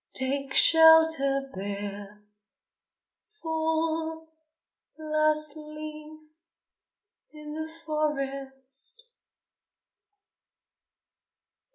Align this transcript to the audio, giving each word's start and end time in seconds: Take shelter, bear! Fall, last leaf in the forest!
Take 0.15 0.55
shelter, 0.55 1.51
bear! 1.53 2.23
Fall, 3.39 4.33
last 4.97 5.55
leaf 5.55 6.21
in 7.31 7.53
the 7.53 7.69
forest! 7.69 9.05